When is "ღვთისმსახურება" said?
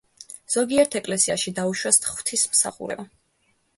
2.09-3.07